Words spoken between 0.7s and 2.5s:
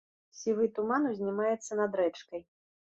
туман узнімаецца над рэчкай.